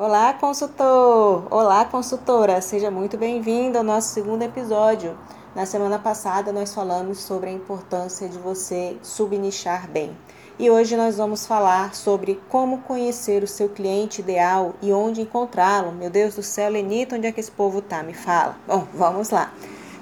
Olá, 0.00 0.32
consultor! 0.32 1.48
Olá, 1.50 1.84
consultora! 1.84 2.60
Seja 2.60 2.88
muito 2.88 3.18
bem-vindo 3.18 3.78
ao 3.78 3.82
nosso 3.82 4.14
segundo 4.14 4.42
episódio. 4.42 5.18
Na 5.56 5.66
semana 5.66 5.98
passada, 5.98 6.52
nós 6.52 6.72
falamos 6.72 7.18
sobre 7.18 7.50
a 7.50 7.52
importância 7.52 8.28
de 8.28 8.38
você 8.38 8.96
subnichar 9.02 9.90
bem. 9.90 10.16
E 10.56 10.70
hoje 10.70 10.96
nós 10.96 11.16
vamos 11.16 11.48
falar 11.48 11.96
sobre 11.96 12.40
como 12.48 12.78
conhecer 12.82 13.42
o 13.42 13.48
seu 13.48 13.70
cliente 13.70 14.20
ideal 14.20 14.72
e 14.80 14.92
onde 14.92 15.22
encontrá-lo. 15.22 15.90
Meu 15.90 16.10
Deus 16.10 16.36
do 16.36 16.44
céu, 16.44 16.70
Lenita, 16.70 17.16
onde 17.16 17.26
é 17.26 17.32
que 17.32 17.40
esse 17.40 17.50
povo 17.50 17.82
tá? 17.82 18.00
Me 18.04 18.14
fala. 18.14 18.56
Bom, 18.68 18.86
vamos 18.94 19.30
lá. 19.30 19.52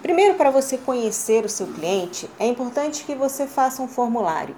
Primeiro, 0.02 0.34
para 0.34 0.50
você 0.50 0.76
conhecer 0.76 1.42
o 1.42 1.48
seu 1.48 1.68
cliente, 1.68 2.28
é 2.38 2.46
importante 2.46 3.02
que 3.02 3.14
você 3.14 3.46
faça 3.46 3.80
um 3.80 3.88
formulário. 3.88 4.54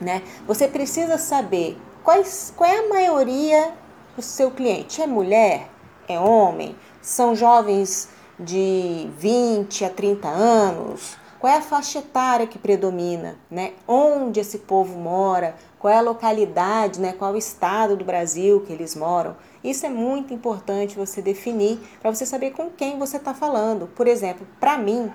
Né? 0.00 0.22
Você 0.46 0.68
precisa 0.68 1.18
saber 1.18 1.76
quais, 2.04 2.54
qual 2.56 2.70
é 2.70 2.78
a 2.78 2.88
maioria 2.88 3.81
do 4.16 4.22
seu 4.22 4.50
cliente. 4.50 5.00
É 5.00 5.06
mulher? 5.06 5.68
É 6.08 6.18
homem? 6.18 6.76
São 7.00 7.34
jovens 7.34 8.08
de 8.38 9.08
20 9.18 9.84
a 9.84 9.90
30 9.90 10.28
anos? 10.28 11.16
Qual 11.38 11.52
é 11.52 11.56
a 11.56 11.60
faixa 11.60 11.98
etária 11.98 12.46
que 12.46 12.56
predomina? 12.56 13.36
Né? 13.50 13.72
Onde 13.86 14.38
esse 14.38 14.58
povo 14.58 14.96
mora? 14.96 15.56
Qual 15.76 15.92
é 15.92 15.98
a 15.98 16.00
localidade? 16.00 17.00
Né? 17.00 17.12
Qual 17.12 17.32
é 17.32 17.34
o 17.34 17.36
estado 17.36 17.96
do 17.96 18.04
Brasil 18.04 18.60
que 18.60 18.72
eles 18.72 18.94
moram? 18.94 19.36
Isso 19.64 19.84
é 19.84 19.88
muito 19.88 20.32
importante 20.32 20.96
você 20.96 21.20
definir 21.20 21.80
para 22.00 22.14
você 22.14 22.24
saber 22.24 22.52
com 22.52 22.70
quem 22.70 22.96
você 22.98 23.16
está 23.16 23.34
falando. 23.34 23.88
Por 23.88 24.06
exemplo, 24.06 24.46
para 24.60 24.78
mim, 24.78 25.10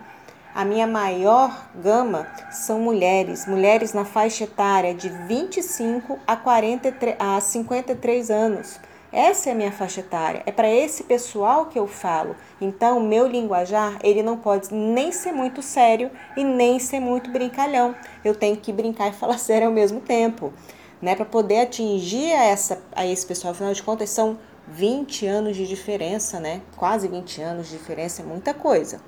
a 0.54 0.66
minha 0.66 0.88
maior 0.88 1.70
gama 1.76 2.28
são 2.52 2.80
mulheres, 2.80 3.46
mulheres 3.46 3.94
na 3.94 4.04
faixa 4.04 4.46
etária 4.46 4.94
de 4.94 5.08
25 5.08 6.20
a, 6.26 6.36
43, 6.36 7.16
a 7.20 7.40
53 7.40 8.32
anos. 8.32 8.80
Essa 9.18 9.50
é 9.50 9.52
a 9.52 9.56
minha 9.56 9.72
faixa 9.72 10.02
etária, 10.02 10.44
é 10.46 10.52
para 10.52 10.70
esse 10.70 11.04
pessoal 11.04 11.66
que 11.66 11.80
eu 11.80 11.88
falo. 11.88 12.36
Então, 12.62 13.00
o 13.00 13.04
meu 13.04 13.26
linguajar, 13.26 13.98
ele 14.04 14.22
não 14.22 14.38
pode 14.38 14.72
nem 14.72 15.12
ser 15.12 15.32
muito 15.32 15.60
sério 15.64 16.12
e 16.38 16.44
nem 16.44 16.78
ser 16.78 17.00
muito 17.00 17.32
brincalhão. 17.32 17.96
Eu 18.24 18.36
tenho 18.36 18.56
que 18.58 18.72
brincar 18.72 19.08
e 19.08 19.14
falar 19.18 19.40
sério 19.40 19.70
ao 19.70 19.74
mesmo 19.74 20.02
tempo, 20.02 20.54
né? 21.02 21.16
Para 21.16 21.26
poder 21.26 21.62
atingir 21.62 22.32
a, 22.32 22.44
essa, 22.44 22.80
a 22.96 23.08
esse 23.08 23.26
pessoal, 23.26 23.54
afinal 23.54 23.74
de 23.74 23.82
contas, 23.82 24.12
são 24.12 24.38
20 24.68 25.26
anos 25.26 25.58
de 25.58 25.66
diferença, 25.66 26.40
né? 26.40 26.62
Quase 26.76 27.08
20 27.08 27.42
anos 27.42 27.70
de 27.70 27.76
diferença 27.76 28.22
é 28.22 28.26
muita 28.26 28.54
coisa. 28.54 29.02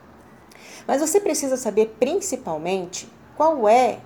Mas 0.88 1.02
você 1.02 1.20
precisa 1.20 1.56
saber 1.56 1.96
principalmente 2.00 3.08
qual 3.38 3.70
é 3.70 4.00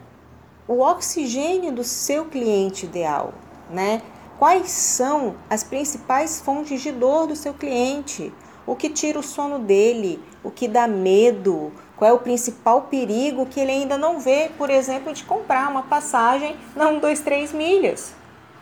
o 0.68 0.82
oxigênio 0.82 1.72
do 1.72 1.86
seu 1.86 2.26
cliente 2.26 2.86
ideal, 2.86 3.34
né? 3.70 4.02
Quais 4.40 4.70
são 4.72 5.36
as 5.50 5.64
principais 5.64 6.42
fontes 6.42 6.82
de 6.82 6.92
dor 6.92 7.28
do 7.28 7.36
seu 7.36 7.54
cliente? 7.54 8.34
O 8.66 8.76
que 8.76 8.90
tira 8.90 9.20
o 9.20 9.24
sono 9.24 9.60
dele? 9.60 10.22
O 10.44 10.50
que 10.50 10.68
dá 10.68 10.88
medo? 10.88 11.72
Qual 11.96 12.10
é 12.10 12.14
o 12.14 12.20
principal 12.20 12.84
perigo 12.84 13.46
que 13.46 13.60
ele 13.60 13.72
ainda 13.72 13.98
não 13.98 14.20
vê, 14.20 14.50
por 14.58 14.70
exemplo, 14.70 15.14
de 15.14 15.24
comprar 15.24 15.70
uma 15.70 15.84
passagem 15.84 16.56
na 16.76 16.88
1, 16.90 17.00
2, 17.00 17.20
3 17.20 17.54
milhas? 17.54 18.14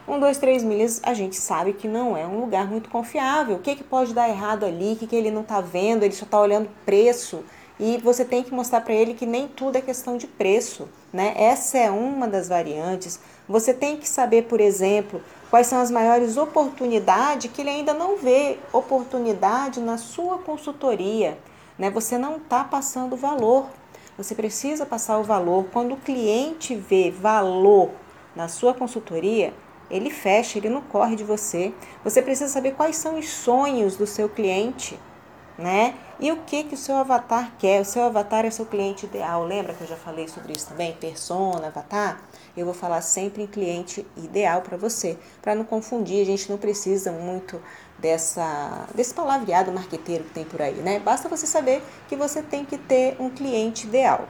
1, 0.08 0.20
2, 0.20 0.38
3 0.40 0.64
milhas 0.64 1.00
a 1.04 1.14
gente 1.14 1.38
sabe 1.38 1.74
que 1.74 1.88
não 1.88 2.18
é 2.18 2.28
um 2.28 2.42
lugar 2.42 2.68
muito 2.68 2.90
confiável. 2.90 3.56
O 3.56 3.60
que, 3.60 3.76
que 3.76 3.84
pode 3.84 4.14
dar 4.14 4.28
errado 4.28 4.66
ali? 4.66 4.94
O 4.94 4.96
que, 4.98 5.08
que 5.08 5.16
ele 5.16 5.32
não 5.32 5.42
está 5.42 5.62
vendo? 5.62 6.04
Ele 6.04 6.14
só 6.14 6.26
está 6.26 6.40
olhando 6.40 6.70
preço. 6.86 7.44
E 7.80 7.98
você 7.98 8.26
tem 8.26 8.44
que 8.44 8.54
mostrar 8.54 8.82
para 8.82 8.94
ele 8.94 9.14
que 9.14 9.26
nem 9.26 9.48
tudo 9.48 9.78
é 9.78 9.82
questão 9.82 10.18
de 10.18 10.28
preço. 10.28 10.90
Né? 11.14 11.34
Essa 11.36 11.78
é 11.78 11.90
uma 11.90 12.28
das 12.28 12.50
variantes. 12.50 13.20
Você 13.48 13.74
tem 13.74 13.98
que 13.98 14.08
saber, 14.08 14.44
por 14.44 14.60
exemplo, 14.60 15.22
Quais 15.52 15.68
são 15.68 15.82
as 15.82 15.92
maiores 15.92 16.38
oportunidades 16.38 17.52
que 17.52 17.60
ele 17.60 17.70
ainda 17.70 17.94
não 17.94 18.16
vê 18.16 18.58
oportunidade 18.72 19.82
na 19.82 19.98
sua 19.98 20.38
consultoria? 20.38 21.38
Né? 21.78 21.90
Você 21.92 22.18
não 22.18 22.38
está 22.38 22.64
passando 22.64 23.18
valor. 23.18 23.66
Você 24.18 24.34
precisa 24.34 24.86
passar 24.86 25.20
o 25.20 25.24
valor. 25.24 25.66
Quando 25.74 25.96
o 25.96 25.98
cliente 25.98 26.74
vê 26.74 27.12
valor 27.12 27.90
na 28.34 28.48
sua 28.48 28.74
consultoria, 28.74 29.54
ele 29.90 30.10
fecha, 30.10 30.58
ele 30.58 30.70
não 30.70 30.80
corre 30.80 31.18
de 31.18 31.26
você. 31.26 31.74
Você 32.02 32.22
precisa 32.22 32.50
saber 32.50 32.76
quais 32.76 32.96
são 32.96 33.20
os 33.20 33.28
sonhos 33.28 33.98
do 33.98 34.08
seu 34.08 34.30
cliente, 34.30 34.98
né? 35.58 35.96
E 36.22 36.32
o 36.32 36.38
que 36.38 36.64
que 36.66 36.76
o 36.76 36.78
seu 36.78 36.98
avatar 36.98 37.54
quer? 37.58 37.82
O 37.82 37.86
seu 37.86 38.04
avatar 38.04 38.46
é 38.46 38.52
seu 38.52 38.64
cliente 38.64 39.08
ideal. 39.08 39.44
Lembra 39.44 39.74
que 39.74 39.82
eu 39.82 39.88
já 39.88 39.96
falei 39.96 40.28
sobre 40.28 40.54
isso 40.54 40.68
também? 40.68 40.94
Persona, 40.94 41.66
avatar? 41.66 42.22
Eu 42.56 42.64
vou 42.64 42.76
falar 42.76 43.02
sempre 43.02 43.42
em 43.42 43.48
cliente 43.48 44.06
ideal 44.16 44.62
para 44.62 44.78
você, 44.78 45.18
para 45.42 45.56
não 45.56 45.64
confundir. 45.64 46.22
A 46.22 46.26
gente 46.26 46.48
não 46.48 46.60
precisa 46.60 47.12
muito 47.12 47.60
dessa 47.98 48.86
desse 48.94 49.16
palavreado 49.16 49.72
marqueteiro 49.72 50.24
que 50.26 50.30
tem 50.30 50.46
por 50.46 50.62
aí, 50.62 50.76
né? 50.76 51.00
Basta 51.00 51.28
você 51.28 51.48
saber 51.48 51.82
que 52.08 52.16
você 52.16 52.44
tem 52.44 52.64
que 52.64 52.78
ter 52.78 53.16
um 53.20 53.32
cliente 53.32 53.88
ideal. 53.88 54.28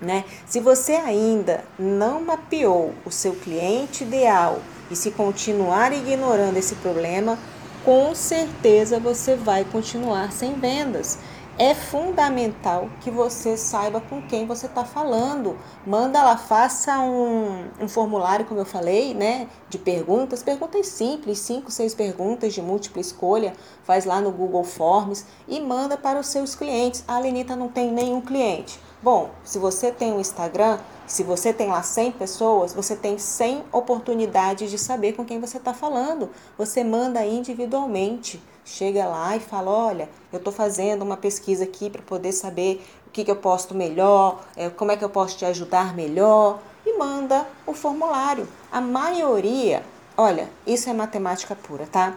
Né? 0.00 0.24
Se 0.46 0.60
você 0.60 0.92
ainda 0.92 1.64
não 1.78 2.20
mapeou 2.20 2.92
o 3.04 3.10
seu 3.10 3.34
cliente 3.34 4.04
ideal 4.04 4.60
e 4.90 4.94
se 4.94 5.10
continuar 5.12 5.92
ignorando 5.92 6.56
esse 6.56 6.74
problema, 6.76 7.38
com 7.84 8.14
certeza 8.14 8.98
você 8.98 9.36
vai 9.36 9.64
continuar 9.64 10.32
sem 10.32 10.54
vendas. 10.54 11.18
É 11.56 11.72
fundamental 11.72 12.90
que 13.00 13.12
você 13.12 13.56
saiba 13.56 14.00
com 14.00 14.20
quem 14.20 14.44
você 14.44 14.66
está 14.66 14.84
falando. 14.84 15.56
Manda 15.86 16.20
lá, 16.20 16.36
faça 16.36 16.98
um, 16.98 17.68
um, 17.80 17.86
formulário, 17.86 18.44
como 18.44 18.58
eu 18.58 18.64
falei, 18.64 19.14
né? 19.14 19.46
De 19.68 19.78
perguntas, 19.78 20.42
perguntas 20.42 20.88
simples, 20.88 21.38
cinco, 21.38 21.70
seis 21.70 21.94
perguntas 21.94 22.52
de 22.52 22.60
múltipla 22.60 23.00
escolha. 23.00 23.52
Faz 23.84 24.04
lá 24.04 24.20
no 24.20 24.32
Google 24.32 24.64
Forms 24.64 25.26
e 25.46 25.60
manda 25.60 25.96
para 25.96 26.18
os 26.18 26.26
seus 26.26 26.56
clientes. 26.56 27.04
A 27.06 27.20
Lenita 27.20 27.54
não 27.54 27.68
tem 27.68 27.92
nenhum 27.92 28.20
cliente. 28.20 28.80
Bom, 29.00 29.30
se 29.44 29.56
você 29.56 29.92
tem 29.92 30.12
um 30.12 30.18
Instagram, 30.18 30.80
se 31.06 31.22
você 31.22 31.52
tem 31.52 31.68
lá 31.68 31.84
100 31.84 32.12
pessoas, 32.12 32.74
você 32.74 32.96
tem 32.96 33.16
100 33.16 33.62
oportunidades 33.70 34.72
de 34.72 34.78
saber 34.78 35.12
com 35.12 35.24
quem 35.24 35.38
você 35.38 35.58
está 35.58 35.72
falando. 35.72 36.30
Você 36.58 36.82
manda 36.82 37.24
individualmente. 37.24 38.42
Chega 38.64 39.06
lá 39.06 39.36
e 39.36 39.40
fala: 39.40 39.70
Olha, 39.70 40.08
eu 40.32 40.38
estou 40.38 40.52
fazendo 40.52 41.02
uma 41.02 41.16
pesquisa 41.16 41.64
aqui 41.64 41.90
para 41.90 42.02
poder 42.02 42.32
saber 42.32 42.84
o 43.06 43.10
que, 43.10 43.24
que 43.24 43.30
eu 43.30 43.36
posto 43.36 43.74
melhor, 43.74 44.42
é, 44.56 44.70
como 44.70 44.90
é 44.90 44.96
que 44.96 45.04
eu 45.04 45.10
posso 45.10 45.36
te 45.36 45.44
ajudar 45.44 45.94
melhor. 45.94 46.60
E 46.86 46.98
manda 46.98 47.46
o 47.66 47.72
formulário. 47.72 48.46
A 48.70 48.80
maioria, 48.80 49.82
olha, 50.16 50.50
isso 50.66 50.90
é 50.90 50.92
matemática 50.92 51.56
pura, 51.56 51.86
tá? 51.86 52.14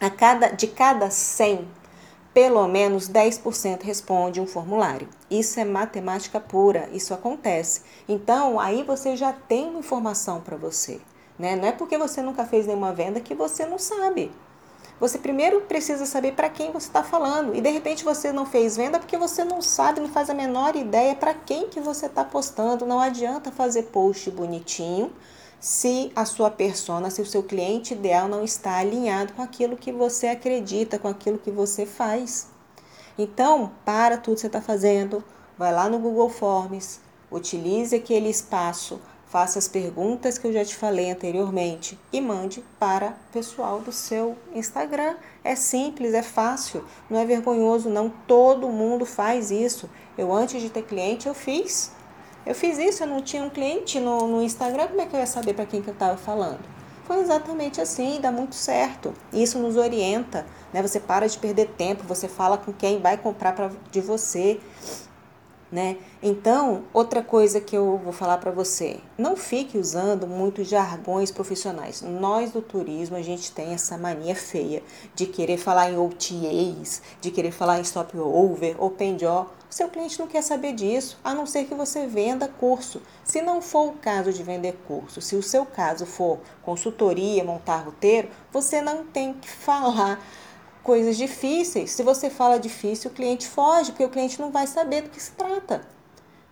A 0.00 0.08
cada, 0.08 0.48
de 0.48 0.68
cada 0.68 1.10
100 1.10 1.66
pelo 2.34 2.66
menos 2.66 3.08
10% 3.08 3.84
responde 3.84 4.40
um 4.40 4.46
formulário. 4.46 5.08
Isso 5.30 5.60
é 5.60 5.64
matemática 5.64 6.40
pura, 6.40 6.88
isso 6.92 7.14
acontece. 7.14 7.82
Então, 8.08 8.58
aí 8.58 8.82
você 8.82 9.16
já 9.16 9.32
tem 9.32 9.78
informação 9.78 10.40
para 10.40 10.56
você. 10.56 11.00
Né? 11.38 11.54
Não 11.54 11.68
é 11.68 11.72
porque 11.72 11.96
você 11.96 12.20
nunca 12.20 12.44
fez 12.44 12.66
nenhuma 12.66 12.92
venda 12.92 13.20
que 13.20 13.36
você 13.36 13.64
não 13.64 13.78
sabe. 13.78 14.32
Você 15.00 15.18
primeiro 15.18 15.62
precisa 15.62 16.06
saber 16.06 16.32
para 16.32 16.48
quem 16.48 16.70
você 16.70 16.86
está 16.86 17.02
falando. 17.02 17.54
E 17.54 17.60
de 17.60 17.68
repente 17.68 18.04
você 18.04 18.32
não 18.32 18.46
fez 18.46 18.76
venda 18.76 18.98
porque 18.98 19.16
você 19.16 19.44
não 19.44 19.60
sabe, 19.60 20.00
não 20.00 20.08
faz 20.08 20.30
a 20.30 20.34
menor 20.34 20.76
ideia 20.76 21.14
para 21.14 21.34
quem 21.34 21.68
que 21.68 21.80
você 21.80 22.06
está 22.06 22.24
postando. 22.24 22.86
Não 22.86 23.00
adianta 23.00 23.50
fazer 23.50 23.84
post 23.84 24.30
bonitinho 24.30 25.12
se 25.58 26.12
a 26.14 26.24
sua 26.24 26.50
persona, 26.50 27.10
se 27.10 27.22
o 27.22 27.26
seu 27.26 27.42
cliente 27.42 27.94
ideal 27.94 28.28
não 28.28 28.44
está 28.44 28.76
alinhado 28.76 29.32
com 29.32 29.42
aquilo 29.42 29.76
que 29.76 29.90
você 29.90 30.28
acredita, 30.28 30.98
com 30.98 31.08
aquilo 31.08 31.38
que 31.38 31.50
você 31.50 31.86
faz. 31.86 32.48
Então, 33.16 33.72
para 33.84 34.18
tudo 34.18 34.34
que 34.34 34.40
você 34.42 34.48
está 34.48 34.60
fazendo, 34.60 35.24
vai 35.56 35.72
lá 35.72 35.88
no 35.88 35.98
Google 35.98 36.28
Forms, 36.28 37.00
utilize 37.30 37.96
aquele 37.96 38.28
espaço, 38.28 39.00
faça 39.34 39.58
as 39.58 39.66
perguntas 39.66 40.38
que 40.38 40.46
eu 40.46 40.52
já 40.52 40.64
te 40.64 40.76
falei 40.76 41.10
anteriormente 41.10 41.98
e 42.12 42.20
mande 42.20 42.62
para 42.78 43.08
o 43.08 43.32
pessoal 43.32 43.80
do 43.80 43.90
seu 43.90 44.38
Instagram. 44.54 45.16
É 45.42 45.56
simples, 45.56 46.14
é 46.14 46.22
fácil, 46.22 46.84
não 47.10 47.18
é 47.18 47.26
vergonhoso 47.26 47.90
não, 47.90 48.08
todo 48.28 48.68
mundo 48.68 49.04
faz 49.04 49.50
isso. 49.50 49.90
Eu 50.16 50.32
antes 50.32 50.62
de 50.62 50.70
ter 50.70 50.82
cliente 50.82 51.26
eu 51.26 51.34
fiz 51.34 51.90
eu 52.46 52.54
fiz 52.54 52.78
isso, 52.78 53.02
eu 53.02 53.08
não 53.08 53.20
tinha 53.20 53.42
um 53.42 53.50
cliente 53.50 53.98
no, 53.98 54.28
no 54.28 54.40
Instagram, 54.40 54.86
como 54.86 55.00
é 55.00 55.06
que 55.06 55.16
eu 55.16 55.18
ia 55.18 55.26
saber 55.26 55.54
para 55.54 55.66
quem 55.66 55.82
que 55.82 55.88
eu 55.88 55.94
estava 55.94 56.16
falando? 56.16 56.60
Foi 57.04 57.18
exatamente 57.18 57.80
assim, 57.80 58.20
dá 58.20 58.30
muito 58.30 58.54
certo. 58.54 59.12
Isso 59.32 59.58
nos 59.58 59.76
orienta, 59.76 60.46
né? 60.72 60.80
Você 60.80 61.00
para 61.00 61.28
de 61.28 61.38
perder 61.38 61.70
tempo, 61.76 62.04
você 62.04 62.28
fala 62.28 62.56
com 62.56 62.72
quem 62.72 63.00
vai 63.00 63.16
comprar 63.16 63.52
pra, 63.52 63.68
de 63.90 64.00
você. 64.00 64.60
Né? 65.74 65.96
Então, 66.22 66.84
outra 66.92 67.20
coisa 67.20 67.60
que 67.60 67.76
eu 67.76 67.98
vou 67.98 68.12
falar 68.12 68.38
para 68.38 68.52
você, 68.52 69.00
não 69.18 69.34
fique 69.34 69.76
usando 69.76 70.24
muitos 70.24 70.68
jargões 70.68 71.32
profissionais. 71.32 72.00
Nós 72.00 72.52
do 72.52 72.62
turismo, 72.62 73.16
a 73.16 73.22
gente 73.22 73.50
tem 73.50 73.74
essa 73.74 73.98
mania 73.98 74.36
feia 74.36 74.84
de 75.16 75.26
querer 75.26 75.58
falar 75.58 75.90
em 75.90 75.98
OTAs, 75.98 77.02
de 77.20 77.32
querer 77.32 77.50
falar 77.50 77.80
em 77.80 77.82
stop 77.82 78.16
over, 78.16 78.80
open 78.80 79.18
jaw. 79.18 79.50
O 79.68 79.74
seu 79.74 79.88
cliente 79.88 80.20
não 80.20 80.28
quer 80.28 80.42
saber 80.42 80.74
disso, 80.74 81.18
a 81.24 81.34
não 81.34 81.44
ser 81.44 81.64
que 81.64 81.74
você 81.74 82.06
venda 82.06 82.46
curso. 82.46 83.02
Se 83.24 83.42
não 83.42 83.60
for 83.60 83.88
o 83.88 83.94
caso 83.94 84.32
de 84.32 84.44
vender 84.44 84.78
curso, 84.86 85.20
se 85.20 85.34
o 85.34 85.42
seu 85.42 85.66
caso 85.66 86.06
for 86.06 86.38
consultoria, 86.62 87.42
montar 87.42 87.78
roteiro, 87.78 88.28
você 88.52 88.80
não 88.80 89.04
tem 89.04 89.34
que 89.34 89.50
falar 89.50 90.20
coisas 90.84 91.16
difíceis. 91.16 91.90
Se 91.90 92.04
você 92.04 92.30
fala 92.30 92.58
difícil, 92.58 93.10
o 93.10 93.14
cliente 93.14 93.48
foge, 93.48 93.90
porque 93.90 94.04
o 94.04 94.10
cliente 94.10 94.40
não 94.40 94.52
vai 94.52 94.68
saber 94.68 95.02
do 95.02 95.08
que 95.08 95.20
se 95.20 95.32
trata. 95.32 95.80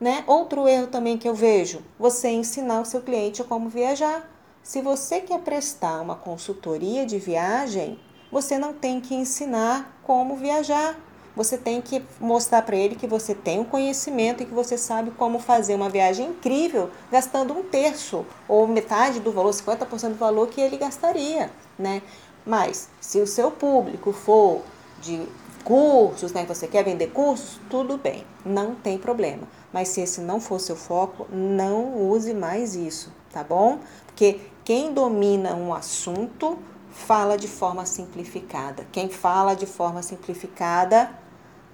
Né? 0.00 0.24
Outro 0.26 0.66
erro 0.66 0.88
também 0.88 1.16
que 1.16 1.28
eu 1.28 1.34
vejo, 1.34 1.80
você 1.96 2.30
ensinar 2.30 2.80
o 2.80 2.84
seu 2.84 3.02
cliente 3.02 3.44
como 3.44 3.68
viajar. 3.68 4.28
Se 4.60 4.80
você 4.80 5.20
quer 5.20 5.40
prestar 5.40 6.00
uma 6.00 6.16
consultoria 6.16 7.06
de 7.06 7.18
viagem, 7.18 8.00
você 8.32 8.58
não 8.58 8.72
tem 8.72 9.00
que 9.00 9.14
ensinar 9.14 10.00
como 10.02 10.34
viajar. 10.34 10.98
Você 11.36 11.56
tem 11.56 11.80
que 11.80 12.02
mostrar 12.20 12.62
para 12.62 12.76
ele 12.76 12.94
que 12.94 13.06
você 13.06 13.34
tem 13.34 13.58
o 13.58 13.62
um 13.62 13.64
conhecimento 13.64 14.42
e 14.42 14.46
que 14.46 14.52
você 14.52 14.76
sabe 14.76 15.10
como 15.12 15.38
fazer 15.38 15.74
uma 15.74 15.88
viagem 15.88 16.28
incrível 16.28 16.90
gastando 17.10 17.54
um 17.54 17.62
terço 17.62 18.26
ou 18.46 18.66
metade 18.66 19.18
do 19.20 19.32
valor, 19.32 19.50
50% 19.50 20.10
do 20.10 20.14
valor 20.16 20.48
que 20.48 20.60
ele 20.60 20.76
gastaria, 20.76 21.50
né? 21.78 22.02
Mas 22.44 22.88
se 23.00 23.20
o 23.20 23.26
seu 23.26 23.50
público 23.50 24.12
for 24.12 24.62
de 25.00 25.26
cursos, 25.64 26.32
né, 26.32 26.44
você 26.44 26.66
quer 26.66 26.84
vender 26.84 27.08
cursos, 27.08 27.60
tudo 27.70 27.96
bem, 27.96 28.24
não 28.44 28.74
tem 28.74 28.98
problema. 28.98 29.46
Mas 29.72 29.88
se 29.88 30.00
esse 30.00 30.20
não 30.20 30.40
for 30.40 30.58
seu 30.58 30.76
foco, 30.76 31.26
não 31.30 32.10
use 32.10 32.34
mais 32.34 32.74
isso, 32.74 33.12
tá 33.32 33.44
bom? 33.44 33.78
Porque 34.06 34.40
quem 34.64 34.92
domina 34.92 35.54
um 35.54 35.72
assunto 35.72 36.58
fala 36.90 37.36
de 37.36 37.48
forma 37.48 37.86
simplificada. 37.86 38.86
Quem 38.92 39.08
fala 39.08 39.54
de 39.54 39.66
forma 39.66 40.02
simplificada 40.02 41.10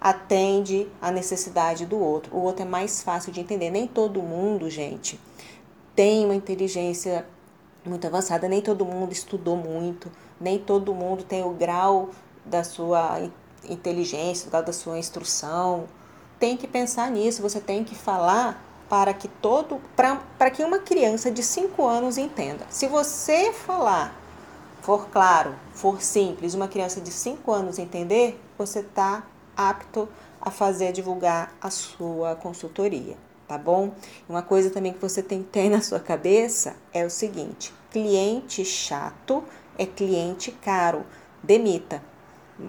atende 0.00 0.86
a 1.02 1.10
necessidade 1.10 1.84
do 1.84 1.98
outro. 1.98 2.36
O 2.36 2.40
outro 2.40 2.62
é 2.62 2.68
mais 2.68 3.02
fácil 3.02 3.32
de 3.32 3.40
entender. 3.40 3.70
Nem 3.70 3.86
todo 3.86 4.22
mundo, 4.22 4.70
gente, 4.70 5.18
tem 5.94 6.24
uma 6.24 6.34
inteligência 6.34 7.26
muito 7.84 8.06
avançada, 8.06 8.48
nem 8.48 8.60
todo 8.60 8.84
mundo 8.84 9.12
estudou 9.12 9.56
muito 9.56 10.10
nem 10.40 10.58
todo 10.58 10.94
mundo 10.94 11.24
tem 11.24 11.42
o 11.44 11.50
grau 11.50 12.10
da 12.44 12.64
sua 12.64 13.28
inteligência, 13.68 14.46
o 14.46 14.50
grau 14.50 14.62
da 14.62 14.72
sua 14.72 14.98
instrução. 14.98 15.84
Tem 16.38 16.56
que 16.56 16.66
pensar 16.66 17.10
nisso, 17.10 17.42
você 17.42 17.60
tem 17.60 17.84
que 17.84 17.94
falar 17.94 18.64
para 18.88 19.12
que 19.12 19.28
todo 19.28 19.80
para 19.96 20.50
que 20.50 20.64
uma 20.64 20.78
criança 20.78 21.30
de 21.30 21.42
5 21.42 21.86
anos 21.86 22.16
entenda. 22.16 22.66
Se 22.70 22.86
você 22.86 23.52
falar 23.52 24.16
for 24.80 25.08
claro, 25.08 25.54
for 25.72 26.00
simples, 26.00 26.54
uma 26.54 26.68
criança 26.68 27.00
de 27.00 27.10
5 27.10 27.52
anos 27.52 27.78
entender, 27.78 28.40
você 28.56 28.80
está 28.80 29.24
apto 29.56 30.08
a 30.40 30.50
fazer 30.50 30.92
divulgar 30.92 31.52
a 31.60 31.68
sua 31.68 32.36
consultoria, 32.36 33.16
tá 33.46 33.58
bom? 33.58 33.92
Uma 34.28 34.40
coisa 34.40 34.70
também 34.70 34.92
que 34.92 35.00
você 35.00 35.22
tem 35.22 35.42
que 35.42 35.50
ter 35.50 35.68
na 35.68 35.82
sua 35.82 36.00
cabeça 36.00 36.76
é 36.92 37.04
o 37.04 37.10
seguinte: 37.10 37.74
cliente 37.90 38.64
chato 38.64 39.44
é 39.78 39.86
cliente 39.86 40.52
caro. 40.52 41.06
Demita. 41.42 42.02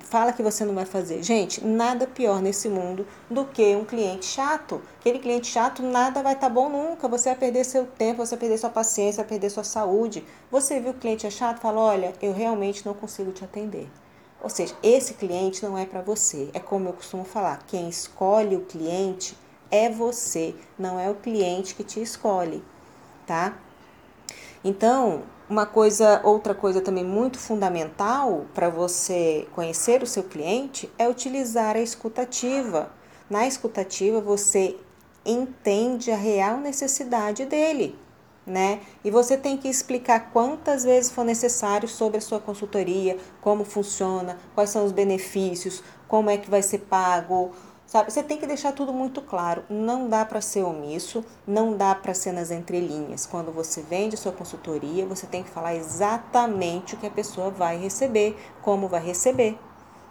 Fala 0.01 0.31
que 0.31 0.43
você 0.43 0.63
não 0.63 0.75
vai 0.75 0.85
fazer. 0.85 1.23
Gente, 1.23 1.65
nada 1.65 2.05
pior 2.05 2.41
nesse 2.41 2.69
mundo 2.69 3.07
do 3.27 3.43
que 3.45 3.75
um 3.75 3.83
cliente 3.83 4.25
chato. 4.25 4.79
Aquele 4.99 5.17
cliente 5.17 5.47
chato, 5.47 5.81
nada 5.81 6.21
vai 6.21 6.33
estar 6.33 6.47
tá 6.47 6.53
bom 6.53 6.69
nunca. 6.69 7.07
Você 7.07 7.29
vai 7.29 7.39
perder 7.39 7.63
seu 7.63 7.87
tempo, 7.87 8.23
você 8.23 8.35
vai 8.35 8.41
perder 8.41 8.57
sua 8.59 8.69
paciência, 8.69 9.23
vai 9.23 9.29
perder 9.29 9.49
sua 9.49 9.63
saúde. 9.63 10.23
Você 10.51 10.79
viu 10.79 10.91
o 10.91 10.93
cliente 10.93 11.25
é 11.25 11.31
chato, 11.31 11.59
fala: 11.59 11.79
olha, 11.79 12.13
eu 12.21 12.31
realmente 12.31 12.85
não 12.85 12.93
consigo 12.93 13.31
te 13.31 13.43
atender. 13.43 13.89
Ou 14.43 14.49
seja, 14.49 14.75
esse 14.83 15.15
cliente 15.15 15.65
não 15.65 15.75
é 15.75 15.87
para 15.87 16.01
você. 16.01 16.49
É 16.53 16.59
como 16.59 16.89
eu 16.89 16.93
costumo 16.93 17.23
falar: 17.23 17.63
quem 17.65 17.89
escolhe 17.89 18.55
o 18.55 18.61
cliente 18.61 19.35
é 19.71 19.89
você, 19.89 20.53
não 20.77 20.99
é 20.99 21.09
o 21.09 21.15
cliente 21.15 21.73
que 21.73 21.83
te 21.83 21.99
escolhe, 21.99 22.63
tá? 23.25 23.57
Então, 24.63 25.23
uma 25.49 25.65
coisa, 25.65 26.21
outra 26.23 26.53
coisa 26.53 26.81
também 26.81 27.03
muito 27.03 27.39
fundamental 27.39 28.45
para 28.53 28.69
você 28.69 29.47
conhecer 29.53 30.03
o 30.03 30.07
seu 30.07 30.23
cliente 30.23 30.91
é 30.97 31.07
utilizar 31.07 31.75
a 31.75 31.81
escutativa. 31.81 32.91
Na 33.29 33.47
escutativa 33.47 34.19
você 34.19 34.77
entende 35.25 36.11
a 36.11 36.15
real 36.15 36.57
necessidade 36.57 37.45
dele, 37.45 37.97
né? 38.45 38.81
E 39.03 39.09
você 39.09 39.37
tem 39.37 39.57
que 39.57 39.67
explicar 39.67 40.31
quantas 40.31 40.83
vezes 40.83 41.11
for 41.11 41.23
necessário 41.23 41.87
sobre 41.87 42.17
a 42.17 42.21
sua 42.21 42.39
consultoria, 42.39 43.17
como 43.41 43.63
funciona, 43.63 44.37
quais 44.53 44.69
são 44.69 44.85
os 44.85 44.91
benefícios, 44.91 45.83
como 46.07 46.29
é 46.29 46.37
que 46.37 46.49
vai 46.49 46.61
ser 46.61 46.79
pago, 46.79 47.51
Sabe, 47.89 48.11
você 48.11 48.21
tem 48.21 48.37
que 48.37 48.45
deixar 48.45 48.71
tudo 48.71 48.93
muito 48.93 49.19
claro. 49.19 49.63
Não 49.67 50.07
dá 50.07 50.23
para 50.23 50.41
ser 50.41 50.61
omisso, 50.61 51.25
não 51.47 51.75
dá 51.75 51.95
para 51.95 52.13
ser 52.13 52.31
nas 52.31 52.51
entrelinhas. 52.51 53.25
Quando 53.25 53.51
você 53.51 53.81
vende 53.81 54.15
sua 54.15 54.31
consultoria, 54.31 55.07
você 55.07 55.25
tem 55.25 55.41
que 55.41 55.49
falar 55.49 55.73
exatamente 55.73 56.93
o 56.93 56.97
que 56.99 57.07
a 57.07 57.09
pessoa 57.09 57.49
vai 57.49 57.79
receber, 57.79 58.37
como 58.61 58.87
vai 58.87 59.03
receber. 59.03 59.57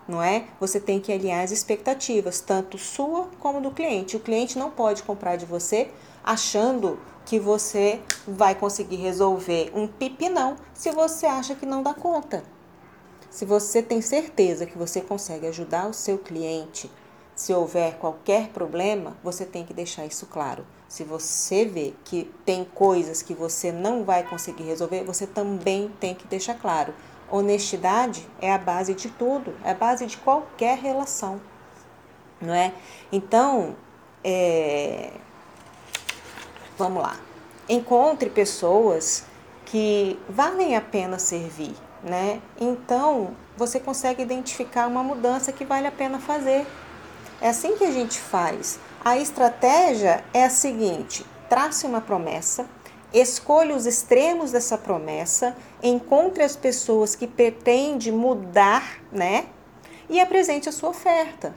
Não 0.09 0.21
é? 0.21 0.49
Você 0.59 0.81
tem 0.81 0.99
que 0.99 1.13
alinhar 1.13 1.45
as 1.45 1.53
expectativas, 1.53 2.41
tanto 2.41 2.77
sua 2.77 3.29
como 3.39 3.61
do 3.61 3.71
cliente. 3.71 4.17
O 4.17 4.21
cliente 4.21 4.59
não 4.59 4.73
pode 4.73 5.05
comprar 5.05 5.37
de 5.37 5.47
você 5.47 5.89
achando 6.25 6.99
que 7.25 7.39
você 7.39 8.01
vai 8.27 8.57
conseguir 8.57 8.97
resolver 8.97 9.71
um 9.73 9.87
pipinão 9.87 10.57
se 10.75 10.91
você 10.91 11.27
acha 11.27 11.55
que 11.55 11.65
não 11.65 11.85
dá 11.85 11.95
conta. 11.95 12.43
Se 13.31 13.45
você 13.45 13.81
tem 13.81 14.03
certeza 14.03 14.67
que 14.67 14.77
você 14.77 15.01
consegue 15.01 15.47
ajudar 15.47 15.87
o 15.87 15.95
seu 15.95 16.19
cliente 16.19 16.91
se 17.39 17.55
houver 17.55 17.95
qualquer 17.99 18.49
problema, 18.49 19.17
você 19.23 19.47
tem 19.47 19.65
que 19.65 19.73
deixar 19.73 20.05
isso 20.05 20.27
claro. 20.27 20.67
Se 20.89 21.05
você 21.05 21.65
vê 21.65 21.95
que 22.03 22.29
tem 22.45 22.65
coisas 22.65 23.23
que 23.23 23.33
você 23.33 23.71
não 23.71 24.03
vai 24.03 24.25
conseguir 24.25 24.65
resolver, 24.65 25.05
você 25.05 25.25
também 25.25 25.89
tem 26.01 26.17
que 26.17 26.27
deixar 26.27 26.55
claro. 26.55 26.93
Honestidade 27.31 28.27
é 28.41 28.53
a 28.53 28.59
base 28.59 28.93
de 28.93 29.09
tudo, 29.11 29.55
é 29.63 29.71
a 29.71 29.75
base 29.75 30.05
de 30.07 30.17
qualquer 30.17 30.79
relação, 30.79 31.41
não 32.41 32.53
é? 32.53 32.75
Então, 33.13 33.77
é... 34.25 35.13
vamos 36.77 37.01
lá. 37.01 37.21
Encontre 37.69 38.31
pessoas 38.31 39.25
que 39.65 40.19
valem 40.29 40.75
a 40.75 40.81
pena 40.81 41.21
servir, 41.21 41.77
né? 42.03 42.43
Então, 42.61 43.37
você 43.57 43.79
consegue 43.79 44.25
identificar 44.25 44.89
uma 44.89 45.05
mudança 45.05 45.53
que 45.53 45.65
vale 45.65 45.87
a 45.87 45.93
pena 45.93 46.19
fazer 46.19 46.67
é 47.41 47.49
assim 47.49 47.77
que 47.77 47.85
a 47.85 47.91
gente 47.91 48.19
faz. 48.19 48.79
A 49.05 49.17
estratégia 49.17 50.25
é 50.35 50.45
a 50.45 50.51
seguinte: 50.51 51.25
trace 51.49 51.87
uma 51.87 52.01
promessa, 52.01 52.67
escolha 53.13 53.75
os 53.75 53.87
extremos 53.87 54.51
dessa 54.51 54.77
promessa, 54.77 55.57
encontre 55.83 56.43
as 56.43 56.57
pessoas 56.57 57.15
que 57.15 57.27
pretende 57.27 58.11
mudar, 58.11 59.01
né? 59.13 59.47
E 60.09 60.21
apresente 60.21 60.69
a 60.69 60.73
sua 60.73 60.91
oferta. 60.91 61.55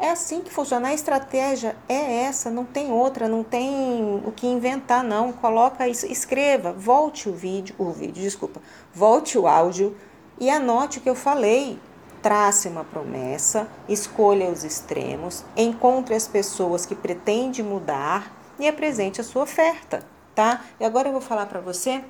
É 0.00 0.10
assim 0.10 0.42
que 0.42 0.52
funciona. 0.52 0.88
A 0.88 0.94
estratégia 0.94 1.74
é 1.88 2.22
essa, 2.22 2.50
não 2.50 2.64
tem 2.64 2.92
outra, 2.92 3.26
não 3.28 3.42
tem 3.42 4.22
o 4.24 4.30
que 4.30 4.46
inventar, 4.46 5.02
não. 5.02 5.32
Coloca 5.32 5.88
isso, 5.88 6.06
escreva, 6.06 6.72
volte 6.72 7.28
o 7.28 7.32
vídeo, 7.32 7.74
o 7.78 7.90
vídeo, 7.90 8.22
desculpa, 8.22 8.62
volte 8.94 9.36
o 9.36 9.48
áudio 9.48 9.96
e 10.38 10.48
anote 10.48 10.98
o 10.98 11.00
que 11.00 11.10
eu 11.10 11.16
falei 11.16 11.80
trace 12.22 12.68
uma 12.68 12.84
promessa, 12.84 13.68
escolha 13.88 14.50
os 14.50 14.64
extremos, 14.64 15.44
encontre 15.56 16.14
as 16.14 16.28
pessoas 16.28 16.84
que 16.84 16.94
pretende 16.94 17.62
mudar 17.62 18.34
e 18.58 18.66
apresente 18.66 19.20
a 19.20 19.24
sua 19.24 19.42
oferta, 19.42 20.04
tá? 20.34 20.64
E 20.80 20.84
agora 20.84 21.08
eu 21.08 21.12
vou 21.12 21.20
falar 21.20 21.46
para 21.46 21.60
você 21.60 22.02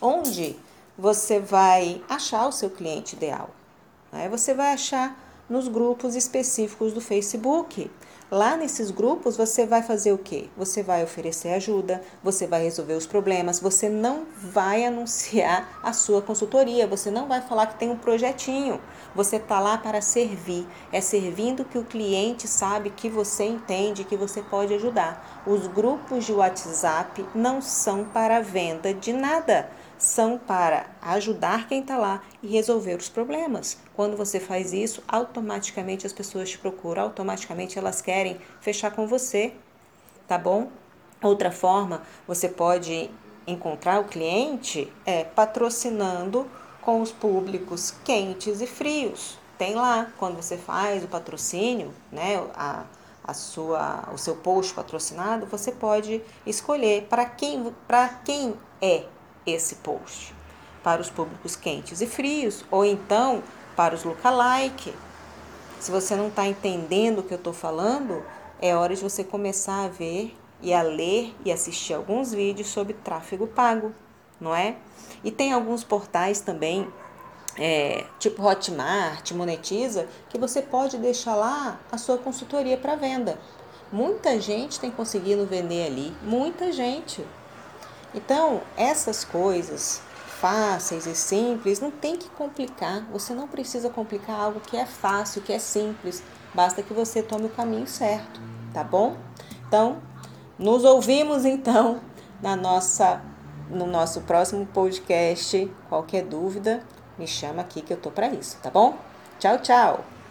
onde 0.00 0.56
você 0.96 1.40
vai 1.40 2.02
achar 2.08 2.46
o 2.46 2.52
seu 2.52 2.70
cliente 2.70 3.16
ideal. 3.16 3.50
Aí 4.12 4.28
você 4.28 4.52
vai 4.52 4.72
achar 4.72 5.16
nos 5.48 5.66
grupos 5.68 6.14
específicos 6.14 6.92
do 6.92 7.00
Facebook. 7.00 7.90
Lá 8.30 8.56
nesses 8.56 8.92
grupos 8.92 9.36
você 9.36 9.66
vai 9.66 9.82
fazer 9.82 10.12
o 10.12 10.18
quê? 10.18 10.48
Você 10.56 10.84
vai 10.84 11.02
oferecer 11.02 11.48
ajuda, 11.48 12.00
você 12.22 12.46
vai 12.46 12.62
resolver 12.62 12.92
os 12.92 13.04
problemas, 13.04 13.58
você 13.58 13.88
não 13.88 14.24
vai 14.36 14.84
anunciar 14.84 15.80
a 15.82 15.92
sua 15.92 16.22
consultoria, 16.22 16.86
você 16.86 17.10
não 17.10 17.26
vai 17.26 17.40
falar 17.40 17.66
que 17.66 17.78
tem 17.80 17.90
um 17.90 17.96
projetinho. 17.96 18.80
Você 19.16 19.34
está 19.34 19.58
lá 19.58 19.76
para 19.76 20.00
servir. 20.00 20.64
É 20.92 21.00
servindo 21.00 21.64
que 21.64 21.76
o 21.76 21.84
cliente 21.84 22.46
sabe 22.46 22.90
que 22.90 23.08
você 23.08 23.42
entende, 23.42 24.04
que 24.04 24.16
você 24.16 24.40
pode 24.42 24.74
ajudar. 24.74 25.42
Os 25.44 25.66
grupos 25.66 26.24
de 26.24 26.32
WhatsApp 26.32 27.26
não 27.34 27.60
são 27.60 28.04
para 28.04 28.40
venda 28.40 28.94
de 28.94 29.12
nada 29.12 29.68
são 30.00 30.38
para 30.38 30.86
ajudar 31.02 31.68
quem 31.68 31.80
está 31.80 31.98
lá 31.98 32.22
e 32.42 32.48
resolver 32.48 32.96
os 32.96 33.08
problemas. 33.08 33.76
Quando 33.94 34.16
você 34.16 34.40
faz 34.40 34.72
isso, 34.72 35.02
automaticamente 35.06 36.06
as 36.06 36.12
pessoas 36.12 36.48
te 36.48 36.58
procuram, 36.58 37.02
automaticamente 37.02 37.78
elas 37.78 38.00
querem 38.00 38.40
fechar 38.60 38.90
com 38.90 39.06
você, 39.06 39.52
tá 40.26 40.38
bom? 40.38 40.70
Outra 41.22 41.52
forma, 41.52 42.02
você 42.26 42.48
pode 42.48 43.10
encontrar 43.46 44.00
o 44.00 44.04
cliente 44.04 44.90
é 45.04 45.22
patrocinando 45.22 46.48
com 46.80 47.02
os 47.02 47.12
públicos 47.12 47.92
quentes 48.02 48.62
e 48.62 48.66
frios. 48.66 49.38
Tem 49.58 49.74
lá, 49.74 50.10
quando 50.16 50.36
você 50.36 50.56
faz 50.56 51.04
o 51.04 51.08
patrocínio, 51.08 51.92
né, 52.10 52.42
a, 52.54 52.84
a 53.22 53.34
sua, 53.34 54.08
o 54.14 54.16
seu 54.16 54.36
post 54.36 54.72
patrocinado, 54.72 55.44
você 55.44 55.70
pode 55.70 56.22
escolher 56.46 57.06
para 57.10 57.26
quem, 57.26 57.74
para 57.86 58.08
quem 58.08 58.54
é 58.80 59.04
esse 59.46 59.76
post. 59.76 60.34
Para 60.82 61.00
os 61.00 61.10
públicos 61.10 61.56
quentes 61.56 62.00
e 62.00 62.06
frios, 62.06 62.64
ou 62.70 62.84
então 62.84 63.42
para 63.76 63.94
os 63.94 64.04
lookalike. 64.04 64.94
Se 65.78 65.90
você 65.90 66.14
não 66.14 66.28
está 66.28 66.46
entendendo 66.46 67.20
o 67.20 67.22
que 67.22 67.32
eu 67.32 67.38
estou 67.38 67.52
falando, 67.52 68.24
é 68.60 68.74
hora 68.76 68.94
de 68.94 69.02
você 69.02 69.24
começar 69.24 69.84
a 69.84 69.88
ver 69.88 70.36
e 70.60 70.72
a 70.74 70.82
ler 70.82 71.34
e 71.44 71.50
assistir 71.50 71.94
alguns 71.94 72.32
vídeos 72.32 72.68
sobre 72.68 72.92
tráfego 72.92 73.46
pago, 73.46 73.94
não 74.40 74.54
é? 74.54 74.76
E 75.24 75.30
tem 75.30 75.52
alguns 75.52 75.82
portais 75.82 76.40
também, 76.40 76.86
é, 77.58 78.04
tipo 78.18 78.42
Hotmart, 78.42 79.32
Monetiza, 79.32 80.06
que 80.28 80.38
você 80.38 80.60
pode 80.60 80.98
deixar 80.98 81.34
lá 81.34 81.80
a 81.90 81.96
sua 81.96 82.18
consultoria 82.18 82.76
para 82.76 82.96
venda. 82.96 83.38
Muita 83.92 84.40
gente 84.40 84.78
tem 84.78 84.90
conseguido 84.90 85.46
vender 85.46 85.86
ali, 85.86 86.14
muita 86.22 86.70
gente. 86.70 87.24
Então, 88.14 88.60
essas 88.76 89.24
coisas 89.24 90.00
fáceis 90.40 91.06
e 91.06 91.14
simples, 91.14 91.80
não 91.80 91.90
tem 91.90 92.16
que 92.16 92.28
complicar. 92.30 93.02
Você 93.12 93.34
não 93.34 93.46
precisa 93.46 93.90
complicar 93.90 94.40
algo 94.40 94.60
que 94.60 94.76
é 94.76 94.86
fácil, 94.86 95.42
que 95.42 95.52
é 95.52 95.58
simples. 95.58 96.22
Basta 96.54 96.82
que 96.82 96.94
você 96.94 97.22
tome 97.22 97.46
o 97.46 97.50
caminho 97.50 97.86
certo, 97.86 98.40
tá 98.72 98.82
bom? 98.82 99.16
Então, 99.68 99.98
nos 100.58 100.82
ouvimos 100.84 101.44
então 101.44 102.00
na 102.42 102.56
nossa 102.56 103.22
no 103.68 103.86
nosso 103.86 104.22
próximo 104.22 104.66
podcast. 104.66 105.70
Qualquer 105.88 106.24
dúvida, 106.24 106.82
me 107.16 107.26
chama 107.26 107.62
aqui 107.62 107.80
que 107.80 107.92
eu 107.92 107.96
tô 107.96 108.10
para 108.10 108.28
isso, 108.28 108.58
tá 108.62 108.70
bom? 108.70 108.96
Tchau, 109.38 109.58
tchau. 109.58 110.19